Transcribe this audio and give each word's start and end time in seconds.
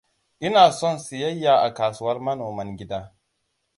Ina 0.47 0.71
son 0.71 0.97
siyayya 0.97 1.53
a 1.57 1.73
kasuwar 1.73 2.17
manoman 2.19 2.77
gida. 2.77 3.15